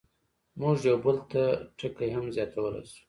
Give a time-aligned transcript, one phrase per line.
[0.59, 1.15] موږ یو بل
[1.79, 2.99] ټکی هم زیاتولی شو.